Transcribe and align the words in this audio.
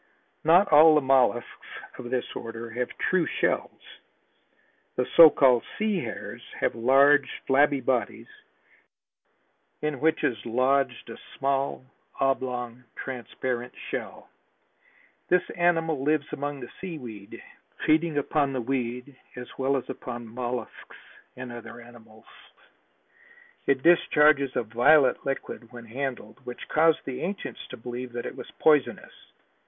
Not 0.43 0.71
all 0.73 0.95
the 0.95 1.01
mollusks 1.01 1.67
of 1.99 2.09
this 2.09 2.25
order 2.35 2.71
have 2.71 2.89
true 2.97 3.27
shells. 3.27 3.81
The 4.95 5.05
so 5.15 5.29
called 5.29 5.63
sea 5.77 5.99
hares, 5.99 6.41
have 6.59 6.73
large, 6.73 7.29
flabby 7.45 7.81
bodies 7.81 8.25
in 9.83 9.99
which 9.99 10.23
is 10.23 10.43
lodged 10.43 11.07
a 11.11 11.19
small, 11.37 11.85
oblong, 12.19 12.83
transparent 12.95 13.75
shell. 13.91 14.27
This 15.29 15.47
animal 15.51 16.01
lives 16.03 16.25
among 16.33 16.61
the 16.61 16.71
sea 16.81 16.97
weed, 16.97 17.39
feeding 17.85 18.17
upon 18.17 18.53
the 18.53 18.61
weed 18.61 19.15
as 19.35 19.55
well 19.59 19.77
as 19.77 19.87
upon 19.87 20.25
mollusks 20.27 20.97
and 21.35 21.51
other 21.51 21.79
animals. 21.79 22.25
It 23.67 23.83
discharges 23.83 24.55
a 24.55 24.63
violet 24.63 25.23
liquid 25.27 25.71
when 25.71 25.85
handled 25.85 26.39
which 26.43 26.67
caused 26.69 27.05
the 27.05 27.21
ancients 27.21 27.67
to 27.67 27.77
believe 27.77 28.13
that 28.13 28.25
it 28.25 28.35
was 28.35 28.49
poisonous. 28.57 29.13